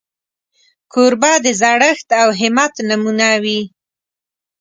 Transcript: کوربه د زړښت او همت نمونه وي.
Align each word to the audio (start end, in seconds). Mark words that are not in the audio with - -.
کوربه 0.93 1.31
د 1.45 1.47
زړښت 1.61 2.09
او 2.21 2.27
همت 2.39 2.73
نمونه 2.89 3.29
وي. 3.43 3.61